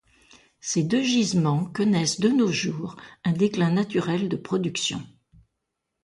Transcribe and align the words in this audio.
Ces 0.61 0.81
deux 0.83 1.03
gisements 1.03 1.63
connaissent 1.65 2.19
de 2.19 2.29
nos 2.29 2.47
jours 2.51 2.95
un 3.23 3.33
déclin 3.33 3.69
naturel 3.69 4.29
de 4.29 4.35
production. 4.35 5.05